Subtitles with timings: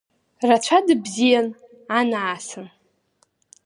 [0.47, 1.47] Рацәа дыбзиан,
[1.97, 2.67] анаасын!